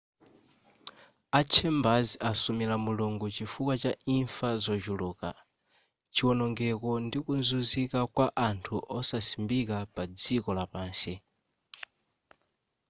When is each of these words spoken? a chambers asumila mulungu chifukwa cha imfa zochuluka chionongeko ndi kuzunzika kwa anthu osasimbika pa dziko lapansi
a 1.39 1.41
chambers 1.53 2.09
asumila 2.31 2.75
mulungu 2.85 3.27
chifukwa 3.35 3.73
cha 3.81 3.91
imfa 4.17 4.49
zochuluka 4.63 5.29
chionongeko 6.13 6.89
ndi 7.05 7.17
kuzunzika 7.25 7.99
kwa 8.15 8.27
anthu 8.47 8.75
osasimbika 8.97 9.77
pa 9.93 10.03
dziko 10.17 10.49
lapansi 10.57 11.13